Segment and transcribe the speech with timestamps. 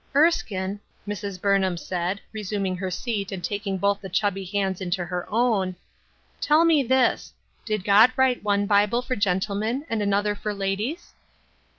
[0.15, 1.39] Erskine," Mrs.
[1.39, 5.75] Burnham said, resuming her seat and taking both the chubby hands into her own,"
[6.41, 7.31] tell me this:
[7.65, 11.13] Did God write one Bible for gentlemen and another for ladies